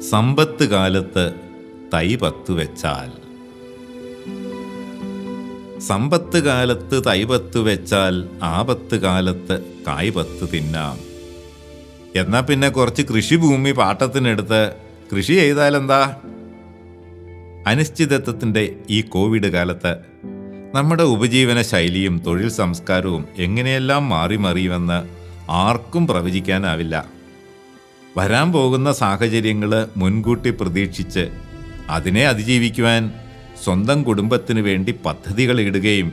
[0.00, 1.32] സമ്പത്ത് കാലത്ത്
[1.94, 3.28] തൈ പത്തു വെച്ചാൽ.
[5.80, 10.98] സമ്പത്ത് കാലത്ത് തൈ പത്ത് വെച്ചാൽ ആപത്ത് കാലത്ത് കായ് പത്ത് തിന്നാം.
[12.16, 14.72] എന്നാൽ പിന്നെ കുറച്ച് കൃഷിഭൂമി പാട്ടത്തിനെടുത്ത്
[15.16, 16.16] കൃഷി ചെയ്താലെന്താ?
[17.66, 19.96] അനിശ്ചിതത്വത്തിന്റെ ഈ കോവിഡ് കാലത്ത്
[20.74, 25.08] നമ്മുടെ ഉപജീവന ശൈലിയും തൊഴിൽ സംസ്കാരവും എങ്ങനെയെല്ലാം മാറി മറിയുമെന്ന്
[25.50, 27.17] ആർക്കും പ്രവചിക്കാനാവില്ല.
[28.18, 31.28] വരാൻ പോകുന്ന സാഹചര്യങ്ങൾ മുൻകൂട്ടി പ്രതീക്ഷിച്ച്
[31.90, 33.12] അതിനെ അതിജീവിക്കുവാൻ
[33.64, 36.12] സ്വന്തം കുടുംബത്തിന് വേണ്ടി പദ്ധതികൾ ഇടുകയും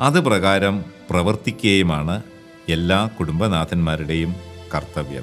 [0.00, 2.22] അത് പ്രകാരം പ്രവർത്തിക്കുകയുമാണ്
[2.68, 4.34] എല്ലാ കുടുംബനാഥന്മാരുടെയും
[4.74, 5.22] കർത്തവ്യം.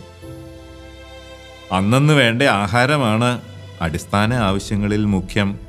[1.71, 3.41] അന്നന്ന് വേണ്ട ആഹാരമാണ്
[3.81, 5.59] അടിസ്ഥാന ആവശ്യങ്ങളിൽ മുഖ്യം.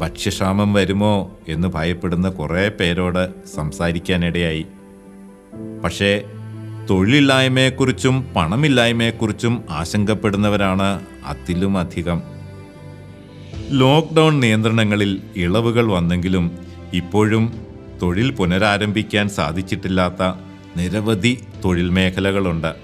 [0.00, 4.66] ഭക്ഷ്യക്ഷാമം വരുമോ എന്ന് ഭയപ്പെടുന്ന കുറേ പേരോട് സംസാരിക്കാനിടയായി.
[5.84, 6.22] പക്ഷേ
[6.90, 12.22] തൊഴിലില്ലായ്മയെക്കുറിച്ചും പണമില്ലായ്മയെക്കുറിച്ചും ആശങ്കപ്പെടുന്നവരാണ് അതിലും അധികം
[13.70, 16.58] ലോക്ക്ഡൗൺ നിയന്ത്രണങ്ങളിൽ ഇളവുകൾ വന്നെങ്കിലും
[16.94, 17.44] ഇപ്പോഴും
[18.02, 20.22] തൊഴിൽ പുനരാരംഭിക്കാൻ സാധിച്ചിട്ടില്ലാത്ത
[20.76, 22.74] നിരവധി തൊഴിൽ മേഖലകളുണ്ട്.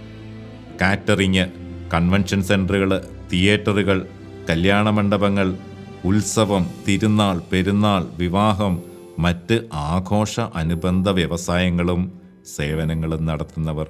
[0.80, 1.46] കാറ്ററിങ്
[1.94, 2.90] കൺവെൻഷൻ സെന്ററുകൾ
[3.32, 4.06] തിയേറ്ററുകൾ
[4.50, 5.56] കല്യാണ മണ്ഡപങ്ങൾ
[6.04, 8.82] ഉത്സവം തിരുനാൾ പെരുന്നാൾ വിവാഹം
[9.18, 13.88] മറ്റ് ആഘോഷ അനുബന്ധ വ്യവസായങ്ങളും സേവനങ്ങളും നടത്തുന്നവർ.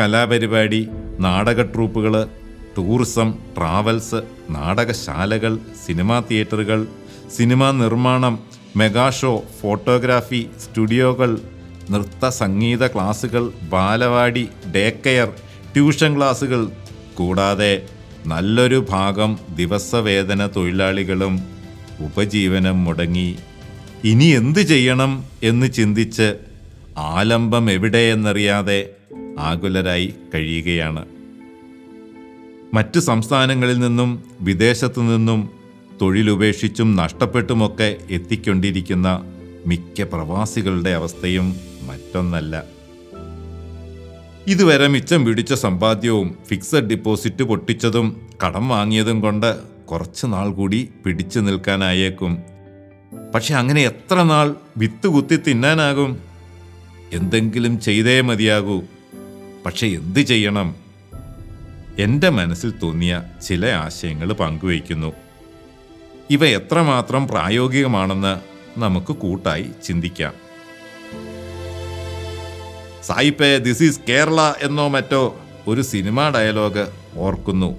[0.00, 0.88] കലാപരിപാടി
[1.18, 2.28] നാടക ട്രൂപ്പുകൾ
[2.78, 6.86] ടൂറിസം ട്രാവൽസ് നാടകശാലകൾ സിനിമാ തിയേറ്ററുകൾ
[7.36, 8.38] സിനിമാ നിർമ്മാണം
[8.76, 11.40] മെഗാഷോ ഫോട്ടോഗ്രാഫി സ്റ്റുഡിയോകൾ
[11.90, 15.28] നൃത്ത സംഗീത ക്ലാസുകൾ ബാലവാടി ഡേ കെയർ
[15.74, 16.70] ട്യൂഷൻ ക്ലാസുകൾ.
[17.14, 17.82] കൂടാതെ
[18.26, 21.40] നല്ലൊരു ഭാഗം ദിവസവേതന തൊഴിലാളികളും
[22.00, 23.36] ഉപജീവനം മുടങ്ങി.
[24.04, 26.47] ഇനി എന്തു ചെയ്യണം എന്ന് ചിന്തിച്ച്
[26.98, 28.90] ആലംബം എവിടെയെന്നറിയാതെ
[29.38, 31.04] ആകുലരായി കഴിയുകയാണ്.
[32.74, 35.50] മറ്റ് സംസ്ഥാനങ്ങളിൽ നിന്നും വിദേശത്തു നിന്നും
[36.02, 39.24] തൊഴിലുപേക്ഷിച്ചും നഷ്ടപ്പെട്ടുമൊക്കെ എത്തിക്കൊണ്ടിരിക്കുന്ന
[39.66, 42.62] മിക്ക പ്രവാസികളുടെ അവസ്ഥയും മറ്റൊന്നല്ല.
[44.46, 52.38] ഇതുവരെ മിച്ചം പിടിച്ച സമ്പാദ്യവും ഫിക്സഡ് ഡിപ്പോസിറ്റ് പൊട്ടിച്ചതും കടം വാങ്ങിയതും കൊണ്ട് കുറച്ച് നാൾ കൂടി പിടിച്ചു നിൽക്കാനായേക്കും.
[53.34, 56.27] പക്ഷെ അങ്ങനെ എത്ര നാൾ വിത്ത് കുത്തി തിന്നാനാകും?
[57.12, 58.82] എന്തെങ്കിലും ചെയ്തേ മതിയാകൂ.
[59.66, 60.74] പക്ഷെ എന്ത് ചെയ്യണം?
[61.98, 65.12] എന്റെ മനസ്സിൽ തോന്നിയ ചില ആശയങ്ങൾ പങ്കുവയ്ക്കുന്നു.
[66.30, 68.40] ഇവ എത്രമാത്രം പ്രായോഗികമാണെന്ന്
[68.80, 70.32] നമുക്ക് കൂട്ടായി ചിന്തിക്കാം.
[73.04, 76.86] സായിപ്പേ ദിസ് ഈസ് കേരള എന്നോ മറ്റോ ഒരു സിനിമാ ഡയലോഗ്
[77.16, 77.76] ഓർക്കുന്നു.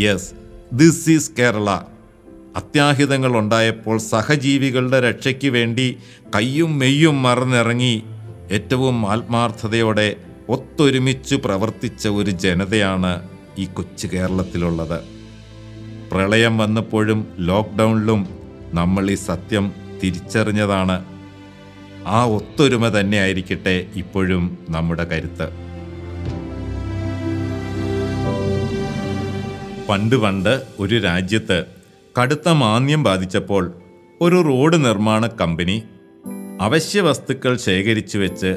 [0.00, 0.32] യെസ്
[0.72, 1.70] ദിസ് ഈസ് കേരള
[2.56, 5.98] അത്യാഹിതങ്ങൾ ഉണ്ടായപ്പോൾ സഹജീവികളുടെ രക്ഷയ്ക്ക് വേണ്ടി
[6.34, 8.02] കയ്യും മെയ്യും മറന്നിറങ്ങി
[8.50, 10.16] ഏറ്റവും ആത്മാർത്ഥതയോടെ
[10.48, 15.00] ഒത്തൊരുമിച്ച് പ്രവർത്തിച്ച ഒരു ജനതയാണ് ഈ കൊച്ചു കേരളത്തിലുള്ളത്.
[16.10, 18.28] പ്രളയം വന്നപ്പോഴും ലോക്ക്ഡൗണിലും
[18.74, 19.72] നമ്മൾ ഈ സത്യം
[20.02, 21.04] തിരിച്ചറിഞ്ഞതാണ്.
[22.06, 25.48] ആ ഒത്തൊരുമ തന്നെ ആയിരിക്കട്ടെ ഇപ്പോഴും നമ്മുടെ കരുത്ത്.
[29.88, 31.64] പണ്ട് പണ്ട് ഒരു രാജ്യത്ത്
[32.20, 33.72] കടുത്ത മാന്യം ബാധിച്ചപ്പോൾ
[34.20, 35.82] ഒരു റോഡ് നിർമ്മാണ കമ്പനി
[36.62, 38.50] അവശ്യ വസ്തുക്കൾ ശേഖരിച്ചു വെച്ച്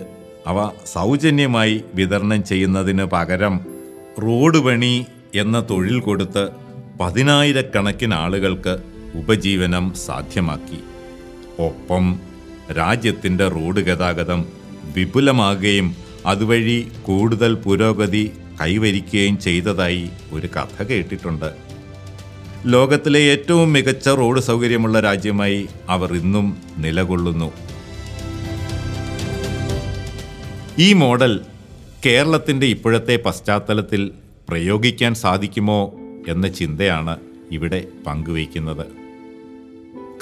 [0.47, 0.57] അവ
[0.93, 3.55] സൗജന്യമായി വിതരണം ചെയ്യുന്നതിന് പകരം
[4.23, 5.05] റോഡ് പണി
[5.35, 6.43] എന്ന തൊഴിൽ കൊടുത്ത്
[7.01, 8.73] പതിനായിരക്കണക്കിന് ആളുകൾക്ക്
[9.15, 10.79] ഉപജീവനം സാധ്യമാക്കി.
[11.59, 12.05] ഒപ്പം
[12.77, 14.45] രാജ്യത്തിന്റെ റോഡ് ഗതാഗതം
[14.95, 15.95] വിപുലമാകുകയും
[16.25, 21.49] അതുവഴി കൂടുതൽ പുരോഗതി കൈവരിക്കുകയും ചെയ്തതായി ഒരു കഥ കേട്ടിട്ടുണ്ട്.
[22.65, 27.49] ലോകത്തിലെ ഏറ്റവും മികച്ച റോഡ് സൗകര്യമുള്ള രാജ്യമായി അവർ ഇന്നും നിലകൊള്ളുന്നു.
[30.79, 31.41] ഈ മോഡൽ
[32.05, 34.11] കേരളത്തിന്റെ ഇപ്പോഴത്തെ പശ്ചാത്തലത്തിൽ
[34.49, 35.93] പ്രയോഗിക്കാൻ സാധിക്കുമോ
[36.27, 37.17] എന്ന ചിന്തയാണ്
[37.51, 38.85] ഇവിടെ പങ്കുവയ്ക്കുന്നത്.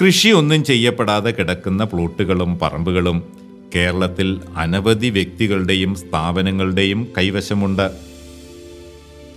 [0.04, 3.22] കൃഷി ഒന്നും ചെയ്യപ്പെടാതെ കിടക്കുന്ന പ്ലോട്ടുകളും പറമ്പുകളും
[3.74, 7.90] കേരളത്തിൽ അനവധി വ്യക്തികളുടെയും സ്ഥാപനങ്ങളുടെയും കൈവശമുണ്ട്.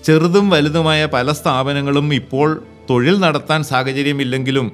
[0.04, 4.72] ചെറുതും വലുതുമായ പല സ്ഥാപനങ്ങളും ഇപ്പോൾ തൊഴിൽ നടത്താൻ സാഹചര്യമില്ലെങ്കിലും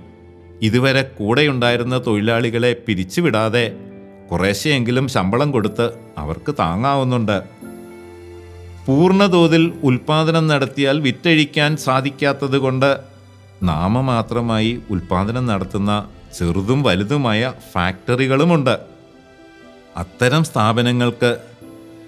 [0.62, 3.93] ഇതുവരെ കൂടെയുണ്ടായിരുന്ന തൊഴിലാളികളെ പിരിച്ചുവിടാതെ
[4.34, 7.44] കുറേശ്ശെയെങ്കിലും ശമ്പളം കൊടുത്ത് അവർക്ക് താങ്ങാവുന്നുണ്ട്.
[8.88, 12.98] പൂർണതോതിൽ ഉൽപാദനം നടത്തിയാൽ വിറ്റഴിക്കാൻ സാധിക്കാത്തത് കൊണ്ട്
[13.64, 16.10] നാമമാത്രമായി ഉൽപാദനം നടത്തുന്ന
[16.40, 18.80] ചെറുതും വലുതുമായ ഫാക്ടറികളുമുണ്ട്.
[19.98, 21.38] അത്തരം സ്ഥാപനങ്ങൾക്ക്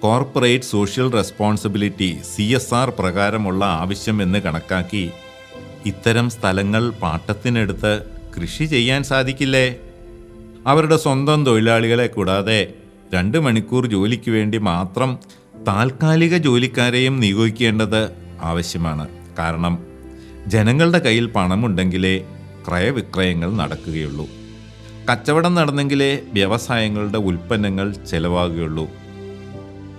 [0.02, 5.10] corporate social responsibility C S R പ്രകാരമുള്ള ആവശ്യം എന്ന് കണക്കാക്കി
[5.86, 8.06] ഇത്തരം സ്ഥലങ്ങൾ പാട്ടത്തിനെടുത്ത്
[8.36, 9.76] കൃഷി ചെയ്യാൻ സാധിക്കില്ലേ?
[10.66, 12.72] അവരുടെ സ്വന്തം തൊഴിലാളികളെ കൂടാതെ
[13.14, 15.18] രണ്ട് മണിക്കൂർ ജോലിക്ക് വേണ്ടി മാത്രം
[15.68, 18.10] താൽക്കാലിക ജോലിക്കാരെയും നിയോഗിക്കേണ്ടത്
[18.42, 19.08] ആവശ്യമാണ്.
[19.38, 19.78] കാരണം
[20.46, 22.26] ജനങ്ങളുടെ കയ്യിൽ പണമുണ്ടെങ്കിലേ
[22.68, 24.26] ക്രയവിക്രയങ്ങൾ നടക്കുകയുള്ളൂ.
[25.12, 28.90] കച്ചവടം നടന്നെങ്കിലേ വ്യവസായങ്ങളുടെ ഉൽപ്പന്നങ്ങൾ ചെലവാകുകയുള്ളൂ.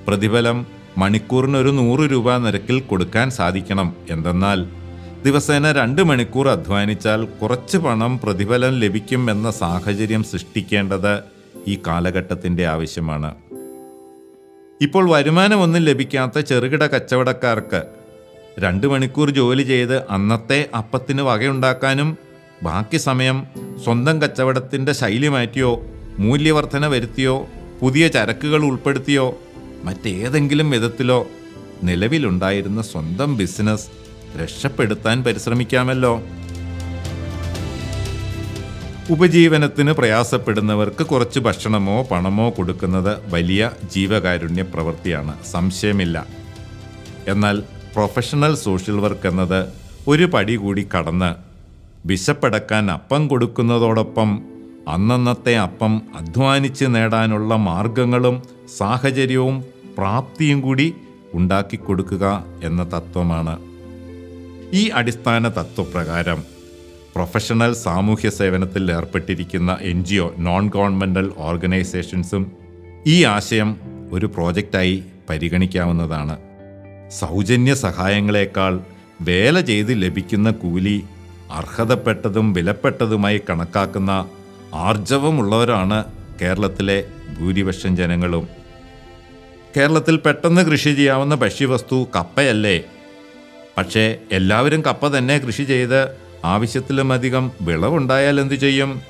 [0.07, 0.65] പ്രതിഫലം
[0.97, 3.93] മണിക്കൂറിനൊരു നൂറ് രൂപ നിരക്കിൽ കൊടുക്കാൻ സാധിക്കണം.
[4.09, 4.67] എന്തെന്നാൽ
[5.25, 11.13] ദിവസേന രണ്ട് മണിക്കൂർ അധ്വാനിച്ചാൽ കുറച്ച് പണം പ്രതിഫലം ലഭിക്കും എന്ന സാഹചര്യം സൃഷ്ടിക്കേണ്ടത്
[11.67, 13.35] ഈ കാലഘട്ടത്തിന്റെ ആവശ്യമാണ്.
[14.81, 17.81] ഇപ്പോൾ വരുമാനമൊന്നും ലഭിക്കാത്ത ചെറുകിട കച്ചവടക്കാർക്ക്
[18.59, 22.17] രണ്ട് മണിക്കൂർ ജോലി ചെയ്ത് അന്നത്തെ അപ്പത്തിന് വകയുണ്ടാക്കാനും
[22.63, 23.43] ബാക്കി സമയം
[23.83, 25.71] സ്വന്തം കച്ചവടത്തിന്റെ ശൈലി മാറ്റിയോ
[26.19, 27.47] മൂല്യവർധന വരുത്തിയോ
[27.81, 29.27] പുതിയ ചരക്കുകൾ ഉൾപ്പെടുത്തിയോ
[29.83, 31.27] മറ്റേതെങ്കിലും വിധത്തിലോ
[31.83, 33.87] നിലവിലുണ്ടായിരുന്ന സ്വന്തം ബിസിനസ്
[34.37, 36.21] രക്ഷപ്പെടുത്താൻ പരിശ്രമിക്കാമല്ലോ.
[39.09, 45.33] ഉപജീവനത്തിന് പ്രയാസപ്പെടുന്നവർക്ക് കുറച്ച് ഭക്ഷണമോ പണമോ കൊടുക്കുന്നത് വലിയ ജീവകാരുണ്യ പ്രവൃത്തിയാണ്.
[45.51, 46.25] സംശയമില്ല.
[47.27, 47.63] എന്നാൽ
[47.95, 49.65] പ്രൊഫഷണൽ സോഷ്യൽ വർക്ക് എന്നത്
[50.07, 51.35] ഒരു പടി കൂടി കടന്ന്
[52.07, 54.43] വിശപ്പടക്കാൻ അപ്പം കൊടുക്കുന്നതോടൊപ്പം
[54.87, 58.43] അന്നന്നത്തെ അപ്പം അധ്വാനിച്ച് നേടാനുള്ള മാർഗങ്ങളും
[58.77, 59.63] സാഹചര്യവും
[59.97, 60.93] പ്രാപ്തിയും കൂടി
[61.33, 63.66] ഉണ്ടാക്കി കൊടുക്കുക എന്ന തത്വമാണ്.
[64.73, 66.43] ഈ അടിസ്ഥാന തത്വപ്രകാരം
[67.15, 72.51] പ്രൊഫഷണൽ സാമൂഹ്യ സേവനത്തിൽ ഏർപ്പെട്ടിരിക്കുന്ന N G O non governmental ഓർഗനൈസേഷൻസും
[73.07, 73.77] ഈ ആശയം
[74.11, 76.37] ഒരു പ്രോജക്റ്റായി പരിഗണിക്കാവുന്നതാണ്.
[77.09, 78.79] സൗജന്യ സഹായങ്ങളെക്കാൾ
[79.21, 81.03] വേല ചെയ്ത് ലഭിക്കുന്ന കൂലി
[81.51, 84.29] അർഹതപ്പെട്ടതും വിലപ്പെട്ടതുമായി കണക്കാക്കുന്ന
[84.73, 86.03] ആർജവമുള്ളവരാണ്
[86.41, 87.05] കേരളത്തിലെ
[87.39, 88.47] ഭൂരിപക്ഷം ജനങ്ങളും.
[89.77, 92.83] കേരളത്തിൽ പെട്ടെന്ന് കൃഷി ചെയ്യാവുന്ന ഭക്ഷ്യവസ്തു കപ്പയല്ലേ?
[93.77, 96.07] പക്ഷേ എല്ലാവരും കപ്പ തന്നെ കൃഷി ചെയ്ത്
[96.45, 99.01] ആവശ്യത്തിലുമധികം വിളവുണ്ടായാൽ എന്തു ചെയ്യും?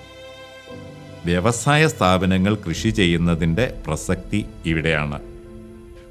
[1.25, 5.19] വ്യവസായ സ്ഥാപനങ്ങൾ കൃഷി ചെയ്യുന്നതിന്റെ പ്രസക്തി ഇവിടെയാണ്.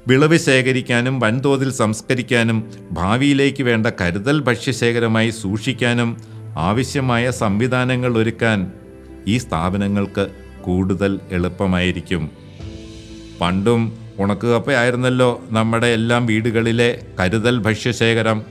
[0.07, 6.17] വിളവ് ശേഖരിക്കാനും വൻതോതിൽ സംസ്കരിക്കാനും ഭാവിയിലേക്ക് വേണ്ട കരുതൽ ഭക്ഷ്യശേഖരമായി സൂക്ഷിക്കാനും
[6.57, 8.71] ആവശ്യമായ സംവിധാനങ്ങൾ ഒരുക്കാൻ
[9.27, 10.27] ഈ സ്ഥാപനങ്ങൾക്ക്
[10.61, 12.31] കൂടുതൽ എളുപ്പമായിരിക്കും.
[13.41, 18.43] പണ്ടും ഉണക്കുകപ്പയായിരുന്നല്ലോ നമ്മുടെ എല്ലാം വീടുകളിലെ കരുതൽ ഭക്ഷ്യശേഖരം.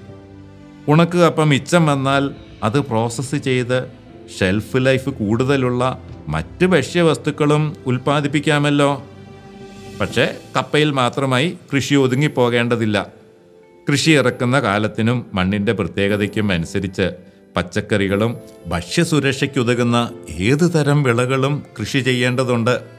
[0.89, 2.31] ഉണക്കുകപ്പ മിച്ചം വന്നാൽ
[2.63, 3.91] അത് പ്രോസസ്സ് ചെയ്ത്
[4.41, 5.99] ഷെൽഫ് ലൈഫ് കൂടുതലുള്ള
[6.29, 9.05] മറ്റ് ഭക്ഷ്യവസ്തുക്കളും ഉൽപ്പാദിപ്പിക്കാമല്ലോ.
[10.01, 13.07] പക്ഷേ കപ്പയിൽ മാത്രമായി കൃഷി ഒതുങ്ങിപ്പോകേണ്ടതില്ല.
[13.91, 17.11] കൃഷി ഇറക്കുന്ന കാലത്തിനും മണ്ണിന്റെ പ്രത്യേകതയ്ക്കും അനുസരിച്ച്
[17.57, 18.37] പച്ചക്കറികളും
[18.67, 22.96] ഭക്ഷ്യസുരക്ഷയ്ക്കുതകുന്ന ഏതു തരം വിളകളും കൃഷി ചെയ്യേണ്ടതുണ്ട്.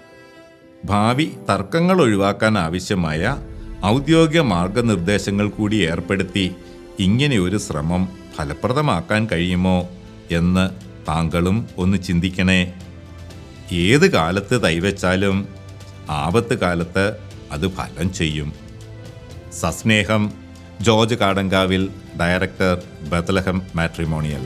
[0.85, 3.37] ഭാവി തർക്കങ്ങൾ ഒഴിവാക്കാൻ ആവശ്യമായ
[3.85, 6.55] ഔദ്യോഗിക മാർഗനിർദ്ദേശങ്ങൾ കൂടി ഏർപ്പെടുത്തി
[6.99, 9.89] ഇങ്ങനെ ഒരു ശ്രമം ഫലപ്രദമാക്കാൻ കഴിയുമോ
[10.31, 10.69] എന്ന്
[11.09, 12.73] താങ്കളും ഒന്ന് ചിന്തിക്കണേ.
[13.71, 15.47] ഏത് കാലത്ത് തൈവച്ചാലും
[16.09, 17.17] ആപത്ത് കാലത്ത്
[17.51, 18.53] അത് ഫലം ചെയ്യും.
[19.59, 20.33] സസ്നേഹം
[20.81, 21.89] George Kadankavil
[22.21, 24.45] director Bethlehem matrimonial.